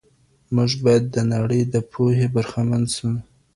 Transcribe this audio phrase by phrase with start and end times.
[0.55, 3.09] موږ باید د نړۍ د پوهې برخمن سو.